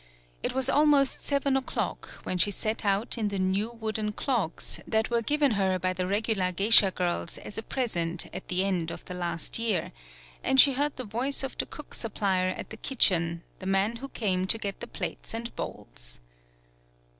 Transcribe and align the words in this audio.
It 0.41 0.53
was 0.53 0.67
almost 0.67 1.21
seven 1.21 1.55
o'clock 1.55 2.07
when 2.23 2.39
she 2.39 2.49
set 2.49 2.83
out 2.83 3.19
in 3.19 3.27
the 3.27 3.37
new 3.37 3.69
wooden 3.69 4.13
clogs 4.13 4.79
that 4.87 5.11
were 5.11 5.21
given 5.21 5.51
her 5.51 5.77
by 5.77 5.93
the 5.93 6.07
regular 6.07 6.51
geisha 6.51 6.89
girls 6.89 7.37
as 7.37 7.55
a 7.59 7.61
present 7.61 8.25
at 8.33 8.47
the 8.47 8.63
end 8.63 8.89
of 8.89 9.05
the 9.05 9.13
last 9.13 9.59
year, 9.59 9.91
and 10.43 10.59
she 10.59 10.73
heard 10.73 10.95
the 10.95 11.03
voice 11.03 11.43
of 11.43 11.55
the 11.59 11.67
cook 11.67 11.93
supplier 11.93 12.49
at 12.49 12.71
the 12.71 12.77
kitch 12.77 13.11
en, 13.11 13.43
the 13.59 13.67
man 13.67 13.97
who 13.97 14.09
came 14.09 14.47
to 14.47 14.57
get 14.57 14.79
the 14.79 14.87
plates 14.87 15.35
and 15.35 15.55
bowls. 15.55 16.19